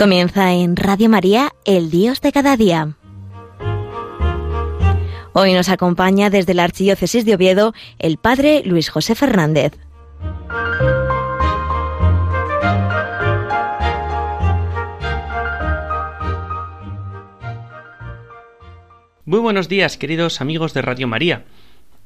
[0.00, 2.96] Comienza en Radio María, el Dios de cada día.
[5.34, 9.74] Hoy nos acompaña desde la Archidiócesis de Oviedo el Padre Luis José Fernández.
[19.26, 21.44] Muy buenos días, queridos amigos de Radio María.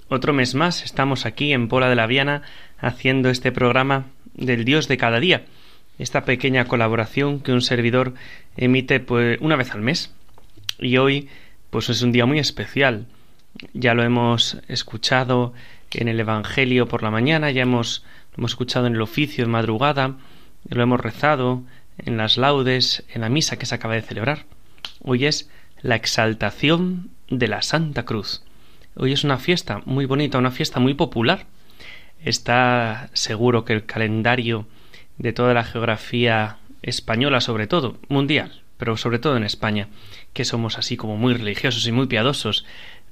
[0.09, 2.43] Otro mes más estamos aquí en Pola de la Viana
[2.77, 5.45] haciendo este programa del Dios de cada día
[5.99, 8.15] esta pequeña colaboración que un servidor
[8.57, 10.13] emite pues una vez al mes.
[10.79, 11.29] Y hoy
[11.71, 13.07] pues es un día muy especial.
[13.73, 15.53] Ya lo hemos escuchado
[15.93, 19.51] en el Evangelio por la mañana, ya hemos lo hemos escuchado en el oficio de
[19.51, 20.17] madrugada,
[20.69, 21.63] lo hemos rezado
[21.99, 24.47] en las laudes, en la misa que se acaba de celebrar.
[25.01, 25.49] Hoy es
[25.83, 28.43] la exaltación de la Santa Cruz.
[28.97, 31.47] Hoy es una fiesta muy bonita, una fiesta muy popular.
[32.25, 34.67] Está seguro que el calendario
[35.19, 39.89] de toda la geografía española sobre todo, mundial, pero sobre todo en España,
[40.33, 42.65] que somos así como muy religiosos y muy piadosos,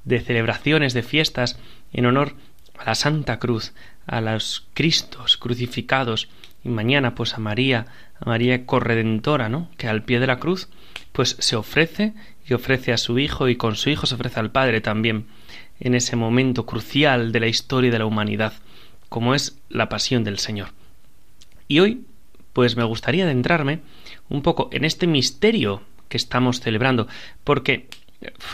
[0.05, 1.59] de celebraciones, de fiestas
[1.93, 2.35] en honor
[2.79, 3.73] a la Santa Cruz,
[4.07, 6.29] a los Cristos crucificados,
[6.65, 7.87] y mañana pues a María,
[8.21, 9.69] a María corredentora, ¿no?
[9.77, 10.69] que al pie de la cruz
[11.13, 12.15] pues se ofrece
[12.47, 15.27] y ofrece a su Hijo y con su Hijo se ofrece al Padre también
[15.81, 18.53] en ese momento crucial de la historia de la humanidad,
[19.09, 20.69] como es la pasión del Señor.
[21.73, 22.05] Y hoy,
[22.53, 23.81] pues me gustaría adentrarme
[24.29, 27.09] un poco en este misterio que estamos celebrando,
[27.45, 27.89] porque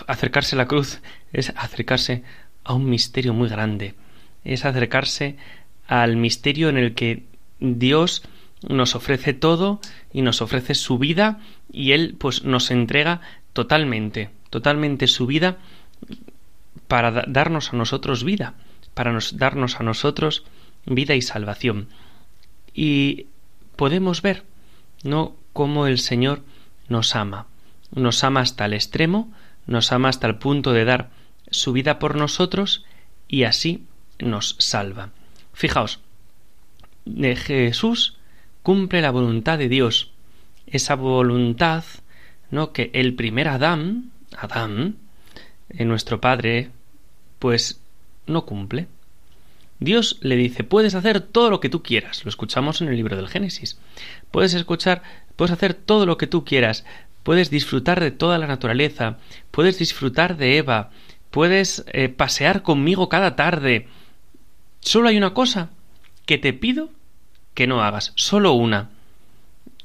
[0.07, 1.01] acercarse a la cruz
[1.33, 2.23] es acercarse
[2.63, 3.97] a un misterio muy grande,
[4.45, 5.35] es acercarse
[5.89, 7.25] al misterio en el que
[7.59, 8.23] Dios
[8.69, 9.81] nos ofrece todo
[10.13, 11.41] y nos ofrece su vida
[11.73, 13.21] y Él pues nos entrega
[13.53, 15.59] totalmente, totalmente su vida
[16.87, 18.55] para darnos a nosotros vida,
[18.95, 20.45] para darnos a nosotros
[20.87, 21.89] vida y salvación
[22.81, 23.27] y
[23.75, 24.45] podemos ver,
[25.03, 26.45] ¿no?, cómo el Señor
[26.89, 27.49] nos ama.
[27.91, 29.33] Nos ama hasta el extremo,
[29.67, 31.11] nos ama hasta el punto de dar
[31.51, 32.85] su vida por nosotros
[33.27, 33.85] y así
[34.21, 35.11] nos salva.
[35.55, 35.99] Fijaos,
[37.05, 38.17] Jesús
[38.63, 40.13] cumple la voluntad de Dios,
[40.69, 41.83] esa voluntad,
[42.53, 44.99] ¿no?, que el primer Adán, Adán,
[45.69, 46.71] en nuestro Padre,
[47.41, 47.81] pues
[48.29, 48.87] no cumple.
[49.81, 52.25] Dios le dice, puedes hacer todo lo que tú quieras.
[52.25, 53.79] Lo escuchamos en el libro del Génesis.
[54.31, 55.03] Puedes escuchar,
[55.37, 56.85] puedes hacer todo lo que tú quieras.
[57.23, 59.19] Puedes disfrutar de toda la naturaleza.
[59.51, 60.91] Puedes disfrutar de Eva.
[61.31, 63.87] Puedes eh, pasear conmigo cada tarde.
[64.81, 65.71] Solo hay una cosa
[66.27, 66.91] que te pido
[67.55, 68.13] que no hagas.
[68.17, 68.91] Solo una.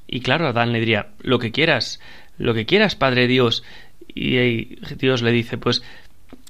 [0.08, 2.00] Y claro, Adán le diría, lo que quieras,
[2.38, 3.64] lo que quieras, Padre Dios.
[4.08, 5.84] Y Dios le dice, pues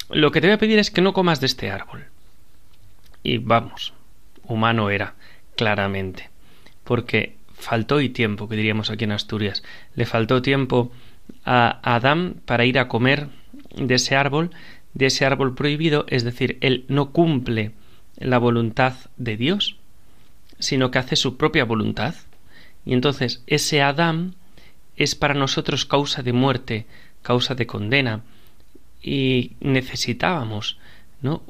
[0.10, 2.06] lo que te voy a pedir es que no comas de este árbol.
[3.24, 3.94] Y vamos,
[4.44, 5.16] humano era,
[5.56, 6.30] claramente,
[6.84, 9.64] porque faltó y tiempo, que diríamos aquí en Asturias,
[9.96, 10.92] le faltó tiempo
[11.46, 13.30] a Adán para ir a comer
[13.76, 14.52] de ese árbol,
[14.94, 17.72] de ese árbol prohibido, es decir, él no cumple
[18.18, 19.78] la voluntad de Dios,
[20.60, 22.16] sino que hace su propia voluntad.
[22.86, 24.36] Y entonces ese Adán
[24.96, 26.86] es para nosotros causa de muerte,
[27.22, 28.22] causa de condena,
[29.02, 30.78] y necesitábamos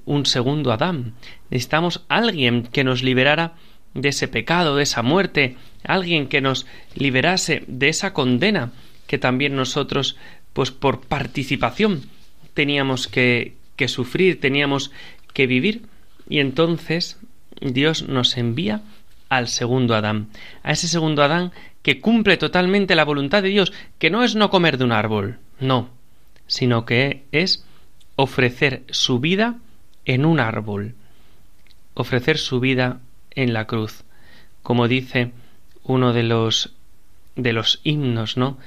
[0.06, 1.14] un segundo Adán.
[1.50, 3.56] Necesitamos alguien que nos liberara
[3.94, 8.72] de ese pecado, de esa muerte, alguien que nos liberase de esa condena
[9.08, 10.18] que también nosotros,
[10.54, 12.04] pues por participación,
[12.54, 14.92] teníamos que, que sufrir, teníamos
[15.34, 15.84] que vivir.
[16.30, 17.20] Y entonces
[17.62, 18.82] Dios nos envía
[19.30, 20.28] al segundo Adán,
[20.62, 21.52] a ese segundo Adán
[21.82, 25.40] que cumple totalmente la voluntad de Dios, que no es no comer de un árbol,
[25.60, 25.90] no,
[26.48, 27.66] sino que es
[28.16, 29.58] ofrecer su vida
[30.06, 30.96] en un árbol,
[31.94, 33.00] ofrecer su vida
[33.32, 34.04] en la cruz,
[34.62, 35.32] como dice
[35.84, 36.74] uno de los
[37.36, 38.58] de los himnos, ¿no?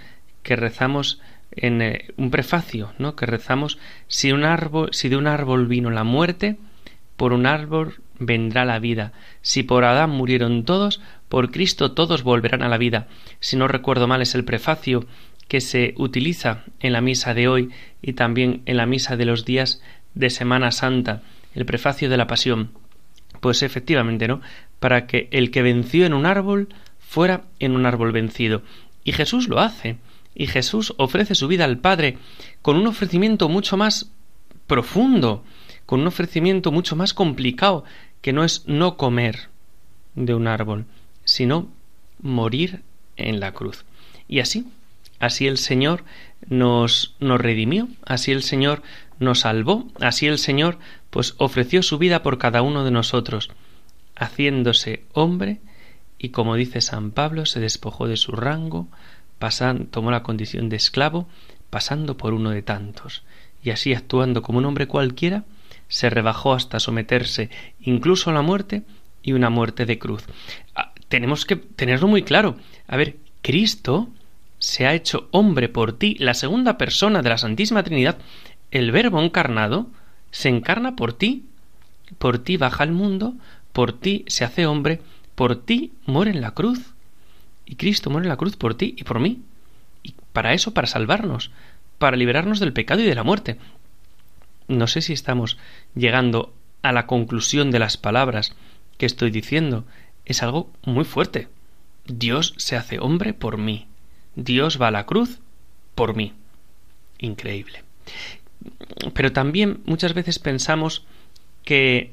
[0.43, 1.20] que rezamos
[1.52, 3.14] en eh, un prefacio, ¿no?
[3.14, 3.78] que rezamos
[4.08, 6.56] si un árbol si de un árbol vino la muerte,
[7.16, 9.12] por un árbol vendrá la vida.
[9.43, 13.08] Si por Adán murieron todos, por Cristo todos volverán a la vida.
[13.40, 15.06] Si no recuerdo mal es el prefacio
[15.49, 17.70] que se utiliza en la misa de hoy
[18.02, 19.81] y también en la misa de los días
[20.16, 21.22] de Semana Santa,
[21.54, 22.70] el prefacio de la Pasión.
[23.40, 24.40] Pues efectivamente, ¿no?
[24.80, 26.68] Para que el que venció en un árbol
[26.98, 28.62] fuera en un árbol vencido.
[29.04, 29.98] Y Jesús lo hace.
[30.34, 32.18] Y Jesús ofrece su vida al Padre
[32.62, 34.10] con un ofrecimiento mucho más
[34.66, 35.44] profundo,
[35.84, 37.84] con un ofrecimiento mucho más complicado,
[38.20, 39.48] que no es no comer
[40.14, 40.86] de un árbol,
[41.24, 41.68] sino
[42.20, 42.82] morir
[43.16, 43.84] en la cruz.
[44.28, 44.66] Y así,
[45.18, 46.04] Así el Señor
[46.48, 48.82] nos, nos redimió, así el Señor
[49.18, 50.78] nos salvó, así el Señor
[51.10, 53.50] pues ofreció su vida por cada uno de nosotros,
[54.14, 55.60] haciéndose hombre
[56.18, 58.88] y como dice San Pablo se despojó de su rango
[59.38, 61.28] pasan, tomó la condición de esclavo,
[61.70, 63.22] pasando por uno de tantos,
[63.62, 65.44] y así actuando como un hombre cualquiera,
[65.88, 68.82] se rebajó hasta someterse incluso a la muerte
[69.22, 70.24] y una muerte de cruz.
[70.74, 72.56] Ah, tenemos que tenerlo muy claro.
[72.88, 74.08] A ver, Cristo
[74.58, 78.18] se ha hecho hombre por ti, la segunda persona de la Santísima Trinidad,
[78.76, 79.87] el Verbo encarnado,
[80.31, 81.44] se encarna por ti,
[82.19, 83.34] por ti baja al mundo,
[83.73, 85.00] por ti se hace hombre,
[85.34, 86.94] por ti muere en la cruz.
[87.64, 89.43] Y Cristo muere en la cruz por ti y por mí.
[90.02, 91.50] Y para eso, para salvarnos,
[91.99, 93.58] para liberarnos del pecado y de la muerte.
[94.69, 95.58] No sé si estamos
[95.94, 96.52] llegando
[96.82, 98.55] a la conclusión de las palabras
[98.99, 99.84] que estoy diciendo.
[100.25, 101.49] Es algo muy fuerte.
[102.06, 103.87] Dios se hace hombre por mí.
[104.34, 105.38] Dios va a la cruz
[105.94, 106.34] por mí.
[107.19, 107.82] Increíble.
[109.14, 111.04] Pero también muchas veces pensamos
[111.64, 112.12] que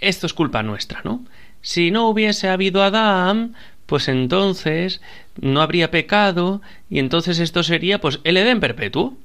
[0.00, 1.24] esto es culpa nuestra, ¿no?
[1.60, 3.54] Si no hubiese habido Adán,
[3.86, 5.00] pues entonces
[5.40, 6.60] no habría pecado
[6.90, 9.16] y entonces esto sería pues el Edén perpetuo.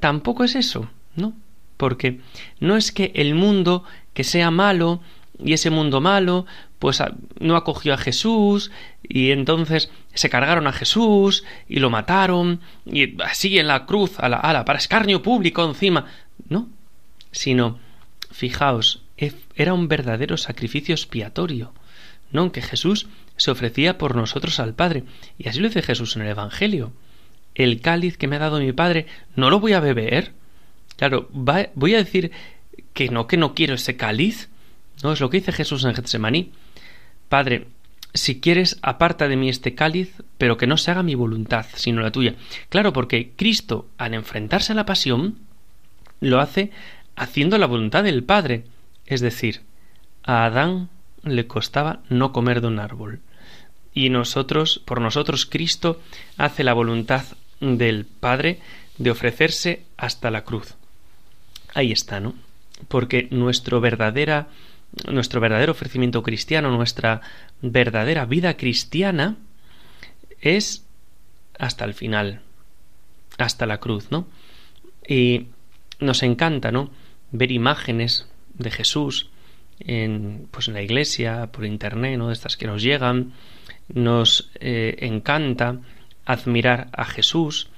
[0.00, 1.34] Tampoco es eso, ¿no?
[1.76, 2.20] Porque
[2.60, 5.00] no es que el mundo que sea malo
[5.38, 6.46] y ese mundo malo
[6.84, 7.02] pues
[7.40, 8.70] no acogió a Jesús
[9.02, 14.28] y entonces se cargaron a Jesús y lo mataron y así en la cruz a
[14.28, 16.04] la ala para escarnio público encima
[16.46, 16.68] no
[17.32, 17.78] sino
[18.30, 19.00] fijaos
[19.56, 21.72] era un verdadero sacrificio expiatorio
[22.32, 23.06] no que Jesús
[23.38, 25.04] se ofrecía por nosotros al Padre
[25.38, 26.92] y así lo dice Jesús en el Evangelio.
[27.54, 30.32] El cáliz que me ha dado mi Padre no lo voy a beber
[30.98, 32.30] claro voy a decir
[32.92, 34.50] que no que no quiero ese cáliz
[35.02, 36.52] no es lo que dice Jesús en Getsemaní
[37.34, 37.66] Padre,
[38.12, 42.00] si quieres, aparta de mí este cáliz, pero que no se haga mi voluntad, sino
[42.00, 42.36] la tuya.
[42.68, 45.40] Claro, porque Cristo, al enfrentarse a la pasión,
[46.20, 46.70] lo hace
[47.16, 48.66] haciendo la voluntad del Padre.
[49.04, 49.62] Es decir,
[50.22, 50.90] a Adán
[51.24, 53.18] le costaba no comer de un árbol.
[53.92, 56.00] Y nosotros, por nosotros, Cristo
[56.36, 57.24] hace la voluntad
[57.58, 58.60] del Padre
[58.96, 60.76] de ofrecerse hasta la cruz.
[61.74, 62.34] Ahí está, ¿no?
[62.86, 64.46] Porque nuestro verdadera
[65.10, 67.20] nuestro verdadero ofrecimiento cristiano, nuestra
[67.62, 69.36] verdadera vida cristiana,
[70.40, 70.84] es
[71.58, 72.40] hasta el final,
[73.38, 74.26] hasta la cruz, ¿no?
[75.06, 75.46] Y
[76.00, 76.90] nos encanta, ¿no?
[77.32, 79.30] Ver imágenes de Jesús
[79.80, 82.28] en, pues en la iglesia, por internet, ¿no?
[82.28, 83.32] De estas que nos llegan.
[83.88, 85.80] Nos eh, encanta
[86.24, 87.68] admirar a Jesús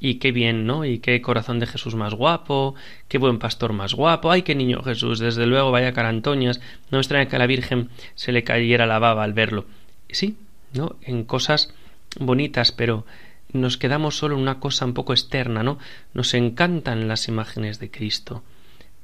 [0.00, 0.86] y qué bien, ¿no?
[0.86, 2.74] Y qué corazón de Jesús más guapo,
[3.06, 6.60] qué buen pastor más guapo, ay, qué niño Jesús, desde luego, vaya carantoñas,
[6.90, 9.66] no extraña que a la Virgen se le cayera la baba al verlo.
[10.08, 10.36] Sí,
[10.72, 10.96] ¿no?
[11.02, 11.74] En cosas
[12.18, 13.04] bonitas, pero
[13.52, 15.78] nos quedamos solo en una cosa un poco externa, ¿no?
[16.14, 18.42] Nos encantan las imágenes de Cristo,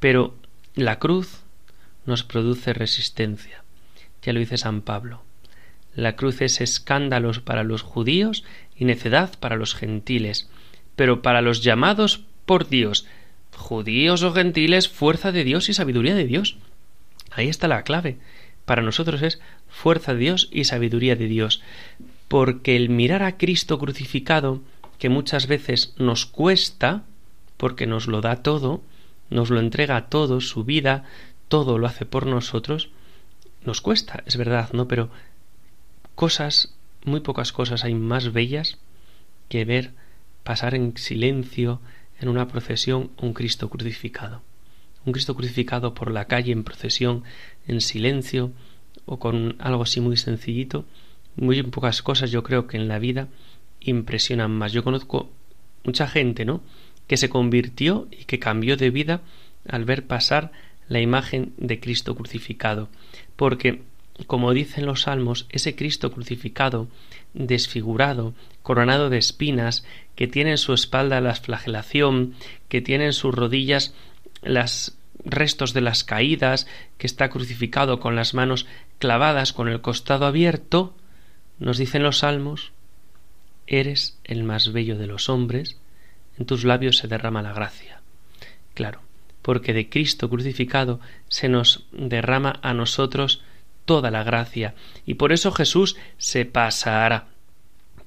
[0.00, 0.34] pero
[0.74, 1.42] la cruz
[2.06, 3.64] nos produce resistencia.
[4.22, 5.22] Ya lo dice San Pablo.
[5.94, 8.44] La cruz es escándalo para los judíos
[8.76, 10.48] y necedad para los gentiles
[10.96, 13.06] pero para los llamados por Dios,
[13.54, 16.56] judíos o gentiles, fuerza de Dios y sabiduría de Dios.
[17.30, 18.18] Ahí está la clave.
[18.64, 21.62] Para nosotros es fuerza de Dios y sabiduría de Dios.
[22.28, 24.60] Porque el mirar a Cristo crucificado,
[24.98, 27.04] que muchas veces nos cuesta,
[27.56, 28.82] porque nos lo da todo,
[29.30, 31.04] nos lo entrega todo, su vida,
[31.48, 32.90] todo lo hace por nosotros,
[33.64, 34.88] nos cuesta, es verdad, ¿no?
[34.88, 35.10] Pero
[36.14, 36.74] cosas,
[37.04, 38.78] muy pocas cosas hay más bellas
[39.48, 39.92] que ver
[40.46, 41.80] pasar en silencio
[42.20, 44.42] en una procesión un Cristo crucificado.
[45.04, 47.24] Un Cristo crucificado por la calle en procesión
[47.66, 48.52] en silencio
[49.06, 50.84] o con algo así muy sencillito.
[51.34, 53.28] Muy pocas cosas yo creo que en la vida
[53.80, 54.72] impresionan más.
[54.72, 55.30] Yo conozco
[55.84, 56.62] mucha gente, ¿no?
[57.06, 59.22] que se convirtió y que cambió de vida
[59.68, 60.52] al ver pasar
[60.88, 62.88] la imagen de Cristo crucificado.
[63.36, 63.82] Porque,
[64.26, 66.88] como dicen los salmos, ese Cristo crucificado,
[67.34, 72.34] desfigurado, coronado de espinas, que tiene en su espalda la flagelación,
[72.68, 73.94] que tiene en sus rodillas
[74.42, 76.66] los restos de las caídas,
[76.98, 78.66] que está crucificado con las manos
[78.98, 80.96] clavadas, con el costado abierto,
[81.58, 82.72] nos dicen los salmos,
[83.66, 85.78] eres el más bello de los hombres,
[86.38, 88.00] en tus labios se derrama la gracia.
[88.74, 89.00] Claro,
[89.42, 93.42] porque de Cristo crucificado se nos derrama a nosotros
[93.86, 94.74] toda la gracia,
[95.06, 97.28] y por eso Jesús se pasará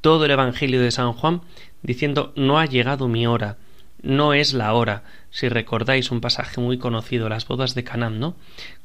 [0.02, 1.42] todo el Evangelio de San Juan
[1.82, 3.58] diciendo no ha llegado mi hora,
[4.02, 5.04] no es la hora.
[5.32, 8.36] Si recordáis un pasaje muy conocido, las bodas de Canaán, ¿no?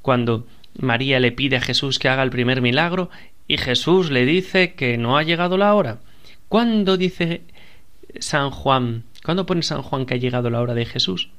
[0.02, 0.46] Cuando
[0.76, 3.10] María le pide a Jesús que haga el primer milagro
[3.46, 5.98] y Jesús le dice que no ha llegado la hora.
[6.48, 7.42] ¿Cuándo dice
[8.18, 9.04] San Juan?
[9.24, 11.30] ¿Cuándo pone San Juan que ha llegado la hora de Jesús?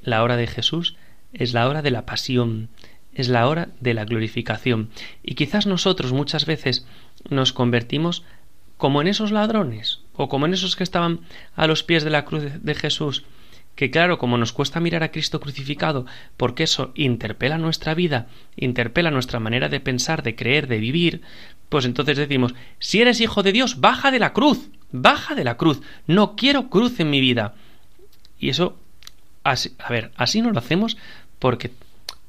[0.00, 0.96] La hora de Jesús
[1.32, 2.68] es la hora de la pasión,
[3.14, 4.90] es la hora de la glorificación.
[5.22, 6.86] Y quizás nosotros muchas veces
[7.30, 8.24] nos convertimos
[8.76, 11.20] como en esos ladrones o como en esos que estaban
[11.56, 13.24] a los pies de la cruz de Jesús,
[13.74, 16.06] que claro, como nos cuesta mirar a Cristo crucificado,
[16.36, 21.22] porque eso interpela nuestra vida, interpela nuestra manera de pensar, de creer, de vivir,
[21.68, 25.56] pues entonces decimos, si eres hijo de Dios, baja de la cruz, baja de la
[25.56, 27.54] cruz, no quiero cruz en mi vida.
[28.38, 28.78] Y eso,
[29.42, 29.56] a
[29.90, 30.96] ver, así no lo hacemos
[31.40, 31.72] porque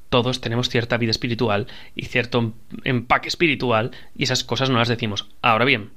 [0.08, 5.26] todos tenemos cierta vida espiritual y cierto empaque espiritual y esas cosas no las decimos.
[5.42, 5.90] Ahora bien,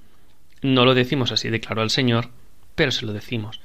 [0.62, 2.30] no lo decimos así de claro al Señor,
[2.76, 3.62] pero se lo decimos.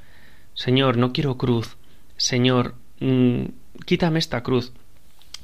[0.54, 1.76] Señor, no quiero cruz.
[2.16, 3.44] Señor, mm,
[3.86, 4.72] quítame esta cruz.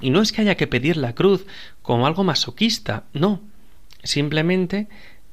[0.01, 1.47] Y no es que haya que pedir la cruz
[1.83, 3.41] como algo masoquista, no.
[4.03, 4.89] Simplemente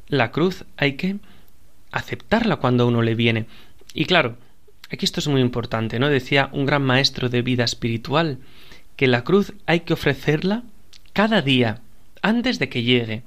[0.07, 1.17] la cruz hay que
[1.91, 3.45] aceptarla cuando uno le viene.
[3.93, 4.37] Y claro,
[4.91, 6.09] aquí esto es muy importante, ¿no?
[6.09, 8.39] Decía un gran maestro de vida espiritual
[8.97, 10.63] que la cruz hay que ofrecerla
[11.13, 11.81] cada día,
[12.21, 13.23] antes de que llegue.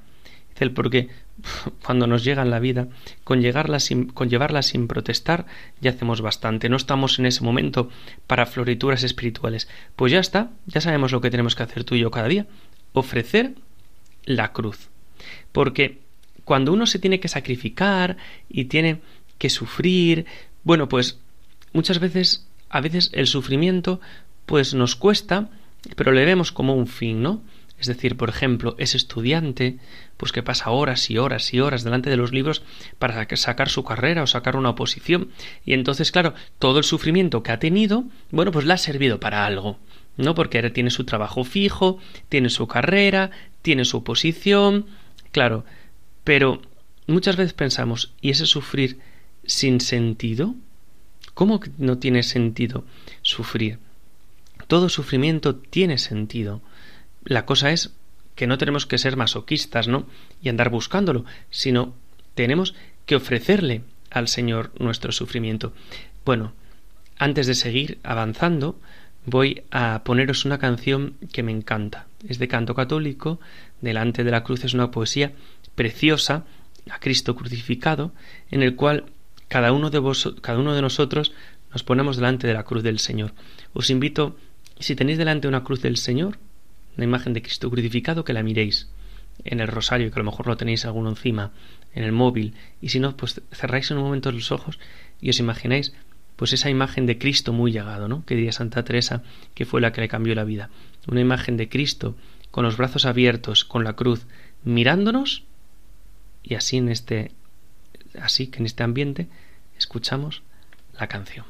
[0.50, 1.08] Dice el porque
[1.84, 2.88] cuando nos llega en la vida,
[3.24, 5.46] con, llegarla sin, con llevarla sin protestar,
[5.80, 6.68] ya hacemos bastante.
[6.68, 7.88] No estamos en ese momento
[8.26, 9.68] para florituras espirituales.
[9.96, 12.46] Pues ya está, ya sabemos lo que tenemos que hacer tú y yo cada día.
[12.92, 13.54] Ofrecer
[14.24, 14.90] la cruz.
[15.52, 16.00] Porque
[16.44, 18.16] cuando uno se tiene que sacrificar
[18.48, 19.00] y tiene
[19.38, 20.26] que sufrir,
[20.64, 21.20] bueno, pues
[21.72, 24.00] muchas veces, a veces el sufrimiento,
[24.46, 25.48] pues nos cuesta,
[25.96, 27.42] pero le vemos como un fin, ¿no?
[27.80, 29.78] Es decir, por ejemplo, ese estudiante,
[30.18, 32.62] pues que pasa horas y horas y horas delante de los libros
[32.98, 35.30] para sacar su carrera o sacar una oposición.
[35.64, 39.46] Y entonces, claro, todo el sufrimiento que ha tenido, bueno, pues le ha servido para
[39.46, 39.78] algo.
[40.18, 40.34] ¿No?
[40.34, 43.30] Porque ahora tiene su trabajo fijo, tiene su carrera,
[43.62, 44.84] tiene su oposición.
[45.32, 45.64] Claro,
[46.22, 46.60] pero
[47.06, 48.98] muchas veces pensamos, ¿y ese sufrir
[49.44, 50.54] sin sentido?
[51.32, 52.84] ¿Cómo que no tiene sentido
[53.22, 53.78] sufrir?
[54.70, 56.62] Todo sufrimiento tiene sentido.
[57.24, 57.90] La cosa es
[58.36, 60.06] que no tenemos que ser masoquistas, ¿no?
[60.40, 61.92] Y andar buscándolo, sino
[62.36, 65.72] tenemos que ofrecerle al Señor nuestro sufrimiento.
[66.24, 66.52] Bueno,
[67.18, 68.78] antes de seguir avanzando,
[69.26, 72.06] voy a poneros una canción que me encanta.
[72.28, 73.40] Es de canto católico,
[73.80, 75.32] delante de la cruz es una poesía
[75.74, 76.44] preciosa
[76.88, 78.12] a Cristo crucificado,
[78.52, 79.06] en el cual
[79.48, 81.32] cada uno de vos, cada uno de nosotros
[81.72, 83.32] nos ponemos delante de la cruz del Señor.
[83.72, 84.36] Os invito,
[84.80, 86.38] si tenéis delante una cruz del Señor,
[86.96, 88.88] la imagen de Cristo crucificado, que la miréis
[89.44, 91.52] en el rosario, que a lo mejor lo tenéis alguno encima,
[91.94, 94.78] en el móvil, y si no, pues cerráis en un momento los ojos
[95.20, 95.92] y os imagináis
[96.36, 98.24] pues esa imagen de Cristo muy llegado, ¿no?
[98.24, 99.22] Que diría Santa Teresa,
[99.52, 100.70] que fue la que le cambió la vida.
[101.06, 102.16] Una imagen de Cristo
[102.50, 104.26] con los brazos abiertos, con la cruz,
[104.64, 105.44] mirándonos,
[106.42, 107.32] y así en este
[108.18, 109.28] así que en este ambiente
[109.76, 110.42] escuchamos
[110.98, 111.44] la canción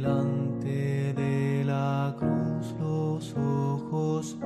[0.00, 4.36] delante de la cruz los ojos.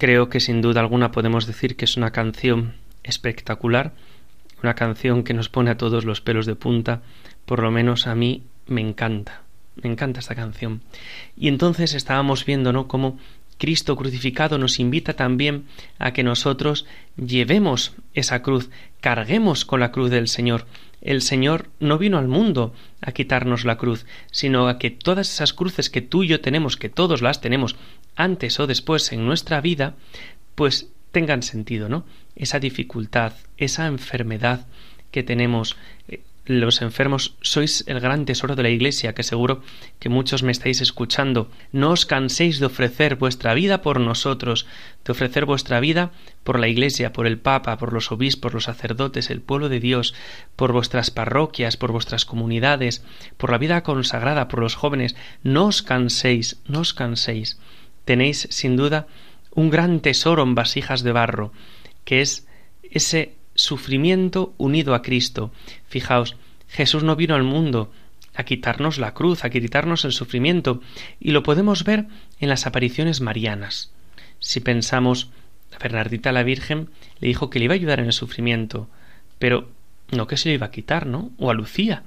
[0.00, 3.92] Creo que sin duda alguna podemos decir que es una canción espectacular,
[4.62, 7.02] una canción que nos pone a todos los pelos de punta,
[7.44, 9.42] por lo menos a mí me encanta,
[9.76, 10.80] me encanta esta canción.
[11.36, 13.18] Y entonces estábamos viendo, ¿no?, cómo
[13.60, 15.66] Cristo crucificado nos invita también
[15.98, 16.86] a que nosotros
[17.18, 18.70] llevemos esa cruz,
[19.02, 20.64] carguemos con la cruz del Señor.
[21.02, 25.52] El Señor no vino al mundo a quitarnos la cruz, sino a que todas esas
[25.52, 27.76] cruces que tú y yo tenemos, que todos las tenemos
[28.16, 29.94] antes o después en nuestra vida,
[30.54, 32.06] pues tengan sentido, ¿no?
[32.36, 34.66] Esa dificultad, esa enfermedad
[35.10, 35.76] que tenemos,
[36.08, 36.22] eh,
[36.58, 39.62] los enfermos sois el gran tesoro de la Iglesia, que seguro
[40.00, 41.48] que muchos me estáis escuchando.
[41.70, 44.66] No os canséis de ofrecer vuestra vida por nosotros,
[45.04, 46.10] de ofrecer vuestra vida
[46.42, 50.12] por la Iglesia, por el Papa, por los obispos, los sacerdotes, el pueblo de Dios,
[50.56, 53.04] por vuestras parroquias, por vuestras comunidades,
[53.36, 55.14] por la vida consagrada, por los jóvenes.
[55.44, 57.60] No os canséis, no os canséis.
[58.04, 59.06] Tenéis, sin duda,
[59.54, 61.52] un gran tesoro en vasijas de barro,
[62.04, 62.48] que es
[62.82, 65.52] ese sufrimiento unido a Cristo.
[65.86, 66.36] Fijaos,
[66.68, 67.92] Jesús no vino al mundo
[68.34, 70.80] a quitarnos la cruz, a quitarnos el sufrimiento,
[71.18, 72.06] y lo podemos ver
[72.38, 73.92] en las apariciones marianas.
[74.38, 75.28] Si pensamos,
[75.74, 76.88] a Bernardita la Virgen
[77.20, 78.88] le dijo que le iba a ayudar en el sufrimiento,
[79.38, 79.68] pero
[80.10, 81.30] no que se lo iba a quitar, ¿no?
[81.36, 82.04] O a Lucía.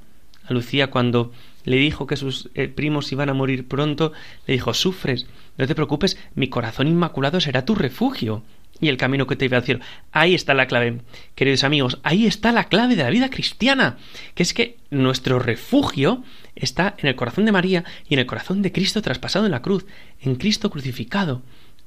[0.48, 1.31] A Lucía cuando
[1.65, 4.12] le dijo que sus eh, primos iban a morir pronto,
[4.48, 8.43] le dijo, sufres, no te preocupes, mi corazón inmaculado será tu refugio
[8.80, 9.80] y el camino que te lleva al cielo.
[10.12, 11.01] Ahí está la clave,
[11.36, 13.98] queridos amigos, ahí está la clave de la vida cristiana,
[14.36, 16.24] que es que nuestro refugio
[16.56, 19.62] está en el corazón de María y en el corazón de Cristo traspasado en la
[19.62, 19.86] cruz,
[20.22, 21.42] en Cristo crucificado.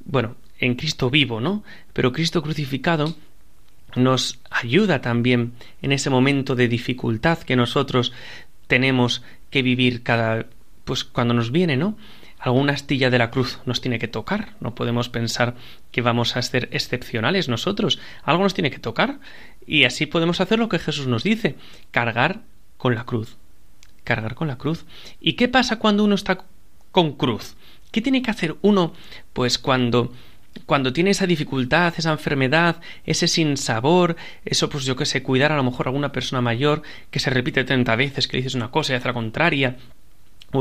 [0.04, 1.64] Bueno, en Cristo vivo, ¿no?
[1.92, 3.14] Pero Cristo crucificado
[3.94, 8.12] nos ayuda también en ese momento de dificultad que nosotros
[8.66, 10.46] tenemos que vivir cada
[10.84, 11.96] pues cuando nos viene, ¿no?
[12.46, 14.54] Alguna astilla de la cruz nos tiene que tocar.
[14.60, 15.54] No podemos pensar
[15.90, 17.98] que vamos a ser excepcionales nosotros.
[18.22, 19.18] Algo nos tiene que tocar.
[19.66, 21.56] Y así podemos hacer lo que Jesús nos dice,
[21.90, 22.40] cargar
[22.76, 23.36] con la cruz.
[24.04, 24.86] Cargar con la cruz.
[25.20, 26.44] ¿Y qué pasa cuando uno está
[26.92, 27.56] con cruz?
[27.90, 28.92] ¿Qué tiene que hacer uno?
[29.32, 30.12] Pues cuando
[30.64, 35.56] cuando tiene esa dificultad, esa enfermedad, ese sinsabor, eso pues yo que sé, cuidar a
[35.56, 36.80] lo mejor a alguna persona mayor
[37.10, 39.76] que se repite treinta veces, que dices una cosa y hace la contraria,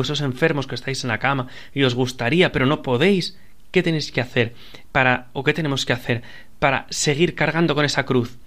[0.02, 3.38] esos enfermos que estáis en la cama y os gustaría pero no podéis,
[3.72, 4.54] ¿qué tenéis que hacer
[4.92, 6.24] para o qué tenemos que hacer
[6.60, 8.38] para seguir cargando con esa cruz?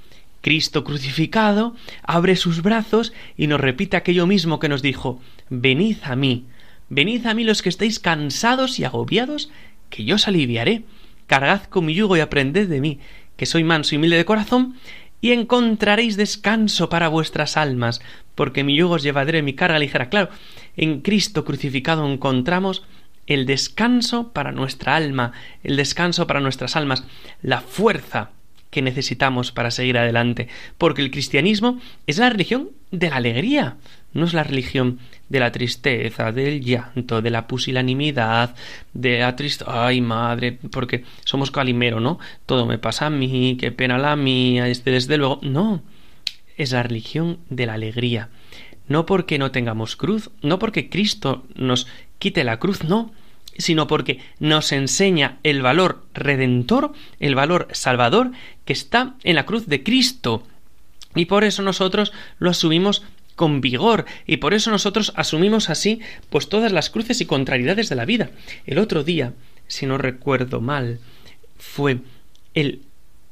[0.40, 6.16] Cristo crucificado abre sus brazos y nos repite aquello mismo que nos dijo Venid a
[6.16, 6.46] mí,
[6.88, 9.50] venid a mí los que estáis cansados y agobiados,
[9.90, 10.84] que yo os aliviaré.
[11.26, 13.00] Cargad con mi yugo y aprended de mí,
[13.36, 14.76] que soy manso y humilde de corazón,
[15.20, 18.00] y encontraréis descanso para vuestras almas,
[18.34, 20.08] porque mi yugo os llevaré mi carga ligera.
[20.08, 20.30] Claro,
[20.76, 22.84] en Cristo crucificado encontramos
[23.26, 27.04] el descanso para nuestra alma, el descanso para nuestras almas,
[27.42, 28.30] la fuerza
[28.70, 33.76] que necesitamos para seguir adelante, porque el cristianismo es la religión de la alegría,
[34.12, 38.54] no es la religión de la tristeza, del llanto, de la pusilanimidad,
[38.94, 42.18] de la tristeza, ay madre, porque somos calimero, ¿no?
[42.46, 45.82] Todo me pasa a mí, qué pena la mía, este desde luego, no,
[46.56, 48.30] es la religión de la alegría,
[48.88, 51.86] no porque no tengamos cruz, no porque Cristo nos
[52.18, 53.12] quite la cruz, no,
[53.58, 58.30] sino porque nos enseña el valor redentor, el valor salvador
[58.64, 60.44] que está en la cruz de Cristo.
[61.14, 63.02] Y por eso nosotros lo asumimos
[63.38, 67.96] con vigor y por eso nosotros asumimos así pues todas las cruces y contrariedades de
[67.96, 68.28] la vida.
[68.66, 69.32] El otro día,
[69.68, 70.98] si no recuerdo mal,
[71.56, 72.00] fue
[72.52, 72.82] el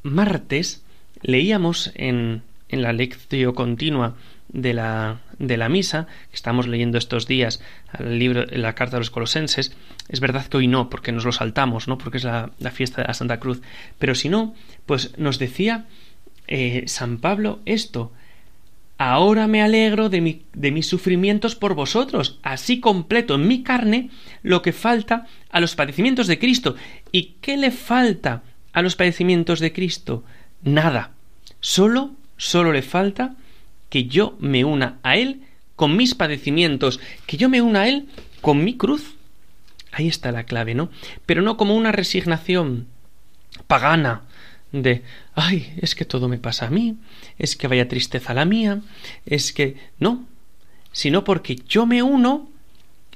[0.03, 0.83] martes
[1.21, 4.15] leíamos en, en la lección continua
[4.49, 7.61] de la, de la misa, que estamos leyendo estos días
[7.99, 9.77] el libro, la carta de los colosenses,
[10.09, 11.99] es verdad que hoy no, porque nos lo saltamos, ¿no?
[11.99, 13.61] porque es la, fiesta de la Santa Cruz,
[13.99, 14.55] pero si no,
[14.87, 15.87] pues nos decía
[16.47, 18.13] eh, San Pablo esto,
[18.99, 24.11] Ahora me alegro de, mi, de mis sufrimientos por vosotros, así completo en mi carne
[24.43, 26.77] lo que falta a los padecimientos de Cristo.
[27.13, 30.25] ¿Y qué le falta a los padecimientos de Cristo?
[30.63, 31.11] Nada.
[31.61, 33.37] Solo, solo le falta
[33.91, 35.43] que yo me una a Él
[35.77, 38.09] con mis padecimientos, que yo me una a Él
[38.41, 39.15] con mi cruz.
[39.93, 40.91] Ahí está la clave, ¿no?
[41.27, 42.87] Pero no como una resignación
[43.67, 44.23] pagana
[44.73, 45.03] de,
[45.35, 46.97] ay, es que todo me pasa a mí,
[47.39, 48.83] es que vaya tristeza la mía,
[49.25, 50.27] es que no,
[50.93, 52.49] sino porque yo me uno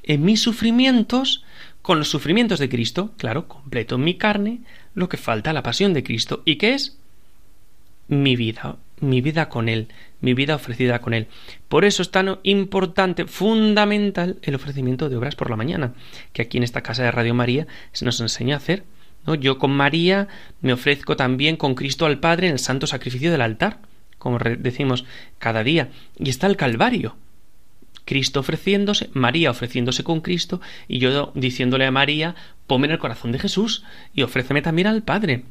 [0.03, 1.45] en mis sufrimientos
[1.83, 4.61] con los sufrimientos de Cristo, claro, completo en mi carne
[4.95, 6.43] lo que falta, la pasión de Cristo.
[6.45, 6.99] ¿Y qué es?
[8.09, 9.89] Mi vida, mi vida con Él,
[10.21, 11.29] mi vida ofrecida con Él.
[11.69, 15.95] Por eso es tan importante, fundamental, el ofrecimiento de obras por la mañana,
[16.33, 18.85] que aquí en esta casa de Radio María se nos enseña a hacer
[19.39, 20.29] Yo con María
[20.61, 23.81] me ofrezco también con Cristo al Padre en el santo sacrificio del altar,
[24.19, 25.05] como decimos
[25.39, 25.91] cada día.
[26.19, 27.17] Y está el Calvario.
[28.05, 32.35] Cristo ofreciéndose, María ofreciéndose con Cristo, y yo diciéndole a María,
[32.67, 35.45] ponme en el corazón de Jesús y ofréceme también al Padre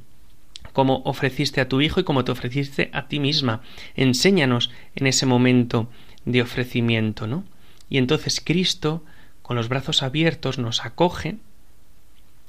[0.73, 3.61] como ofreciste a tu Hijo y como te ofreciste a ti misma.
[3.95, 5.89] Enséñanos en ese momento
[6.25, 7.43] de ofrecimiento, ¿no?
[7.89, 9.03] Y entonces Cristo,
[9.41, 11.37] con los brazos abiertos, nos acoge,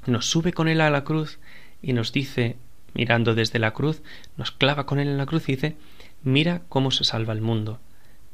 [0.07, 1.39] nos sube con él a la cruz
[1.83, 2.57] y nos dice,
[2.95, 4.03] mirando desde la cruz,
[4.37, 5.77] nos clava con él en la cruz y dice,
[6.23, 7.81] mira cómo se salva el mundo,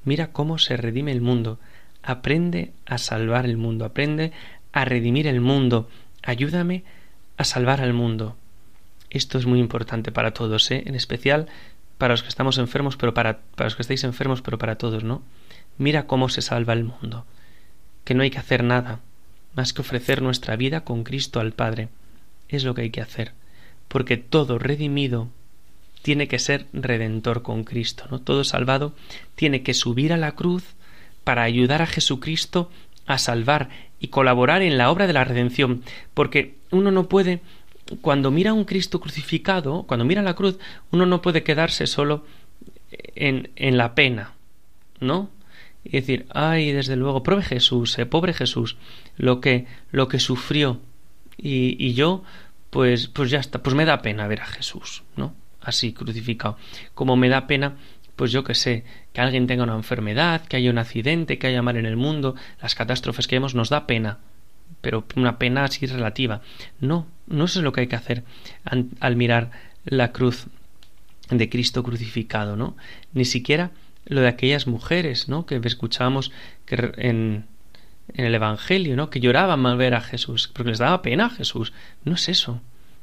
[0.04, 1.58] mira cómo se redime el mundo,
[2.02, 4.32] aprende a salvar el mundo, aprende
[4.72, 5.88] a redimir el mundo,
[6.22, 6.84] ayúdame
[7.36, 8.36] a salvar al mundo.
[9.10, 10.82] Esto es muy importante para todos, ¿eh?
[10.86, 11.46] en especial
[11.98, 15.04] para los que estamos enfermos, pero para, para los que estáis enfermos, pero para todos,
[15.04, 15.22] ¿no?
[15.78, 17.24] Mira cómo se salva el mundo,
[18.04, 19.00] que no hay que hacer nada
[19.56, 21.88] más que ofrecer nuestra vida con Cristo al Padre.
[22.48, 23.32] Es lo que hay que hacer,
[23.88, 25.28] porque todo redimido
[26.02, 28.20] tiene que ser redentor con Cristo, ¿no?
[28.20, 28.94] Todo salvado
[29.34, 30.62] tiene que subir a la cruz
[31.24, 32.70] para ayudar a Jesucristo
[33.06, 35.82] a salvar y colaborar en la obra de la redención,
[36.14, 37.40] porque uno no puede
[38.00, 40.58] cuando mira a un Cristo crucificado, cuando mira la cruz,
[40.90, 42.24] uno no puede quedarse solo
[43.14, 44.34] en, en la pena,
[45.00, 45.30] ¿no?
[45.86, 48.76] Y decir, ay, desde luego, pobre Jesús, eh, pobre Jesús,
[49.16, 50.80] lo que, lo que sufrió.
[51.36, 52.22] Y, y yo,
[52.70, 55.34] pues, pues ya está, pues me da pena ver a Jesús, ¿no?
[55.60, 56.56] Así, crucificado.
[56.94, 57.76] Como me da pena,
[58.16, 61.62] pues yo que sé, que alguien tenga una enfermedad, que haya un accidente, que haya
[61.62, 64.18] mal en el mundo, las catástrofes que vemos, nos da pena
[64.80, 66.42] pero una pena así relativa.
[66.80, 68.22] No, no eso es lo que hay que hacer
[69.00, 69.50] al mirar
[69.84, 70.46] la cruz
[71.28, 72.76] de Cristo crucificado, ¿no?
[73.12, 73.72] Ni siquiera
[74.06, 75.46] lo de aquellas mujeres, ¿no?
[75.46, 76.32] Que escuchábamos
[76.64, 77.46] que en,
[78.14, 79.10] en el Evangelio, ¿no?
[79.10, 81.72] Que lloraban al ver a Jesús, porque les daba pena a Jesús.
[82.04, 82.60] No es eso.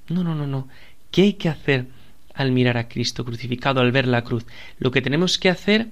[0.08, 0.68] No, no, no, no.
[1.12, 1.88] ¿Qué hay que hacer
[2.34, 4.46] al mirar a Cristo crucificado, al ver la cruz?
[4.80, 5.88] Lo que tenemos que hacer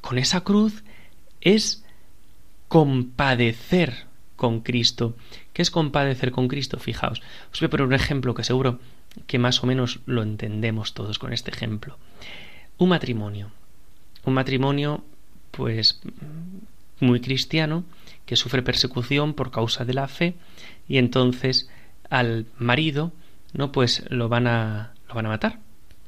[0.00, 0.84] con esa cruz
[1.40, 1.84] es
[2.68, 5.16] compadecer con Cristo.
[5.52, 6.78] ¿Qué es compadecer con Cristo?
[6.78, 8.80] Fijaos, os voy a poner un ejemplo que seguro
[9.26, 11.98] que más o menos lo entendemos todos con este ejemplo.
[12.78, 13.50] Un matrimonio.
[14.24, 15.04] Un matrimonio,
[15.50, 16.00] pues,
[17.00, 17.84] muy cristiano,
[18.26, 20.34] que sufre persecución por causa de la fe,
[20.88, 21.68] y entonces
[22.10, 23.12] al marido,
[23.52, 23.72] ¿no?
[23.72, 25.58] Pues lo van a, lo van a matar,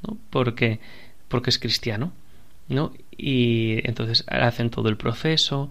[0.06, 0.16] ¿no?
[0.30, 0.80] Porque,
[1.28, 2.12] porque es cristiano,
[2.68, 2.92] ¿no?
[3.16, 5.70] Y entonces hacen todo el proceso,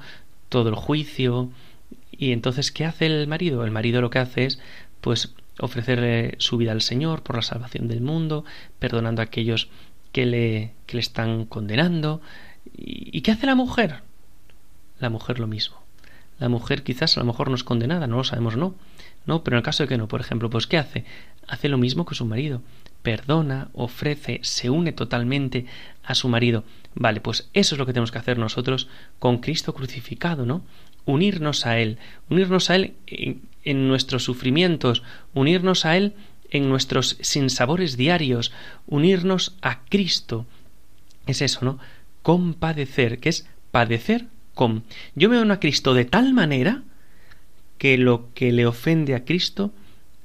[0.50, 1.52] todo el juicio,
[2.12, 3.64] y entonces, ¿qué hace el marido?
[3.64, 4.60] El marido lo que hace es,
[5.02, 8.46] pues, ofrecerle su vida al Señor por la salvación del mundo,
[8.80, 9.70] perdonando a aquellos
[10.16, 12.22] que le, que le están condenando.
[12.74, 14.04] ¿Y, qué hace la mujer?
[14.98, 15.76] La mujer lo mismo.
[16.40, 18.76] La mujer quizás a lo mejor no es condenada, no lo sabemos, no.
[19.26, 21.04] No, pero en el caso de que no, por ejemplo, pues ¿qué hace?
[21.50, 22.62] Hace lo mismo que su marido.
[23.02, 25.66] Perdona, ofrece, se une totalmente
[26.02, 26.64] a su marido.
[26.94, 28.88] Vale, pues eso es lo que tenemos que hacer nosotros
[29.20, 30.64] con Cristo crucificado, ¿no?
[31.06, 31.98] unirnos a Él,
[32.30, 36.14] unirnos a Él en, nuestros sufrimientos, unirnos a Él
[36.56, 38.52] en nuestros sinsabores diarios,
[38.88, 40.46] unirnos a Cristo.
[41.26, 41.80] Es eso, ¿no?
[42.22, 44.84] Compadecer, que es padecer con.
[45.16, 46.84] Yo me uno a Cristo de tal manera
[47.78, 49.74] que lo que le ofende a Cristo,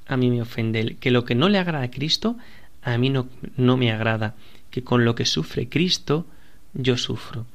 [0.07, 2.37] a mí me ofende, que lo que no le agrada a Cristo,
[2.81, 4.35] a mí no, no me agrada,
[4.69, 6.25] que con lo que sufre Cristo,
[6.73, 7.45] yo sufro.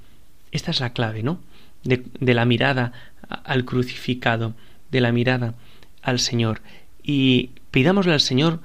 [0.52, 1.40] Esta es la clave, ¿no?
[1.82, 2.92] De, de la mirada
[3.28, 4.54] al crucificado,
[4.90, 5.54] de la mirada
[6.02, 6.60] al Señor.
[7.08, 8.60] Y pidámosle al Señor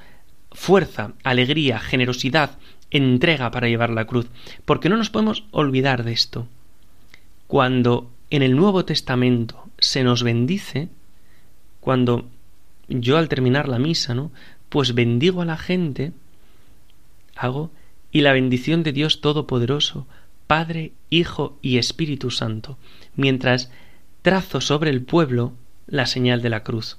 [0.52, 2.58] fuerza, alegría, generosidad,
[2.90, 4.26] entrega para llevar la cruz,
[4.66, 6.48] porque no nos podemos olvidar de esto.
[7.46, 10.90] Cuando en el Nuevo Testamento se nos bendice,
[11.82, 12.30] cuando
[12.90, 14.32] yo al terminar la misa, ¿no?
[14.70, 16.12] Pues bendigo a la gente,
[17.36, 17.70] hago,
[18.12, 20.08] y la bendición de Dios Todopoderoso,
[20.48, 22.80] Padre, Hijo y Espíritu Santo,
[23.16, 23.70] mientras
[24.24, 25.54] trazo sobre el pueblo
[25.86, 26.98] la señal de la cruz,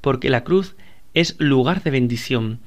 [0.00, 0.76] porque la cruz
[1.14, 2.60] es lugar de bendición,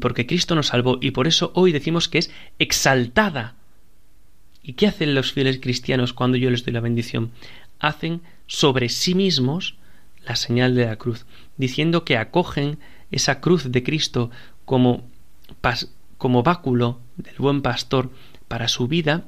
[0.00, 3.54] porque Cristo nos salvó y por eso hoy decimos que es exaltada.
[4.62, 7.30] ¿Y qué hacen los fieles cristianos cuando yo les doy la bendición?
[7.78, 9.76] Hacen sobre sí mismos
[10.24, 11.24] la señal de la cruz,
[11.56, 12.78] diciendo que acogen
[13.10, 14.30] esa cruz de Cristo
[14.66, 15.08] como,
[16.18, 18.10] como báculo del buen pastor
[18.48, 19.24] para su vida,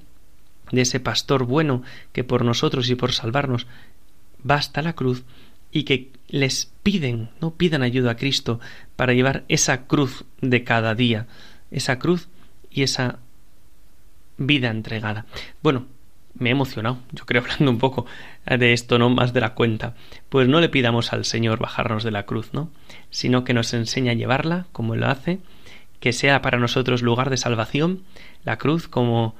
[0.70, 3.66] de ese pastor bueno que por nosotros y por salvarnos
[4.42, 5.24] basta la cruz
[5.72, 8.60] y que les piden, no pidan ayuda a Cristo
[8.94, 11.26] para llevar esa cruz de cada día,
[11.70, 12.28] esa cruz
[12.70, 13.18] y esa
[14.36, 15.26] vida entregada.
[15.62, 15.86] Bueno,
[16.34, 18.06] me he emocionado, yo creo, hablando un poco
[18.46, 19.94] de esto, no más de la cuenta.
[20.28, 22.70] Pues no le pidamos al Señor bajarnos de la cruz, ¿no?
[23.10, 25.40] Sino que nos enseñe a llevarla, como lo hace,
[26.00, 28.02] que sea para nosotros lugar de salvación,
[28.44, 29.34] la cruz como,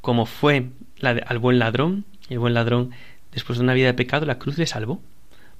[0.00, 2.90] como fue la al buen ladrón, el buen ladrón,
[3.32, 5.00] después de una vida de pecado, la cruz le salvó.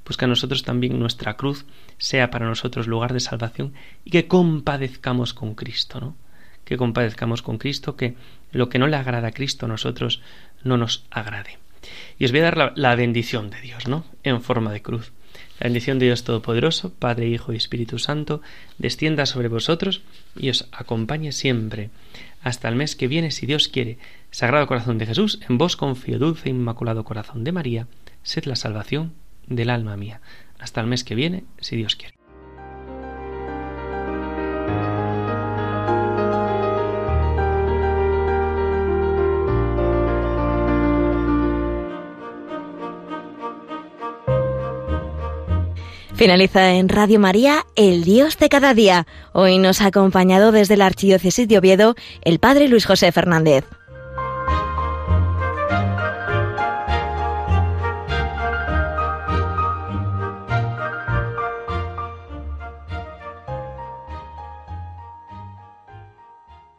[0.04, 1.66] Pues que a nosotros también nuestra cruz
[1.98, 6.16] sea para nosotros lugar de salvación y que compadezcamos con Cristo, ¿no?
[6.64, 8.14] Que compadezcamos con Cristo, que
[8.52, 10.20] lo que no le agrada a Cristo a nosotros
[10.64, 11.58] no nos agrade.
[12.18, 14.04] Y os voy a dar la, la bendición de Dios, ¿no?
[14.22, 15.12] En forma de cruz.
[15.60, 18.40] La bendición de Dios Todopoderoso, Padre, Hijo y Espíritu Santo,
[18.78, 20.02] descienda sobre vosotros
[20.36, 21.90] y os acompañe siempre.
[22.42, 23.98] Hasta el mes que viene, si Dios quiere.
[24.30, 27.88] Sagrado Corazón de Jesús, en vos confío, dulce e inmaculado Corazón de María,
[28.22, 29.14] sed la salvación
[29.48, 30.20] del alma mía.
[30.58, 32.18] Hasta el mes que viene, si Dios quiere.
[46.18, 49.06] Finaliza en Radio María El Dios de cada día.
[49.32, 53.64] Hoy nos ha acompañado desde la Archidiócesis de Oviedo el Padre Luis José Fernández.